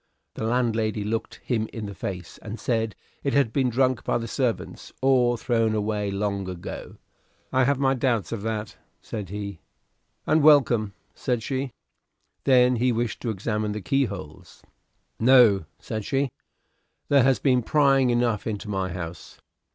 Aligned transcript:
The 0.33 0.43
landlady 0.45 1.03
looked 1.03 1.35
him 1.45 1.69
in 1.71 1.85
the 1.85 1.93
face, 1.93 2.39
and 2.41 2.59
said 2.59 2.95
it 3.23 3.35
had 3.35 3.53
been 3.53 3.69
drunk 3.69 4.03
by 4.03 4.17
the 4.17 4.27
servants 4.27 4.91
or 4.99 5.37
thrown 5.37 5.75
away 5.75 6.09
long 6.09 6.49
ago. 6.49 6.95
"I 7.53 7.65
have 7.65 7.77
my 7.77 7.93
doubts 7.93 8.31
of 8.31 8.41
that," 8.41 8.77
said 8.99 9.29
he. 9.29 9.59
"And 10.25 10.41
welcome," 10.41 10.95
said 11.13 11.43
she. 11.43 11.69
Then 12.45 12.77
he 12.77 12.91
wished 12.91 13.21
to 13.21 13.29
examine 13.29 13.73
the 13.73 13.79
keyholes. 13.81 14.63
"No," 15.19 15.65
said 15.77 16.03
she; 16.03 16.31
"there 17.09 17.21
has 17.21 17.37
been 17.37 17.61
prying 17.61 18.09
enough 18.09 18.47
into 18.47 18.67
my 18.67 18.91
house." 18.91 19.39